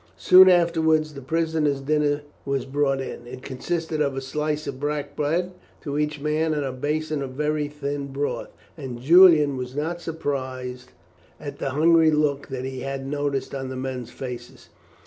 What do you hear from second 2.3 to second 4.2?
was brought in. It consisted of a